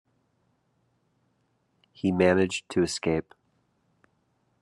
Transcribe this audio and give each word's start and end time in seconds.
He 1.91 2.11
managed 2.11 2.67
to 2.69 2.81
escape. 2.81 3.35